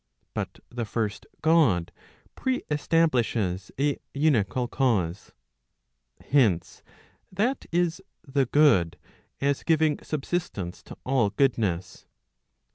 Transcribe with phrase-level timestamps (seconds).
[0.33, 1.91] But the first God
[2.33, 5.31] pre establishes a unical cause.
[6.21, 6.81] Hence,
[7.31, 8.97] that is the good,
[9.41, 12.07] as giving subsistence to all goodness.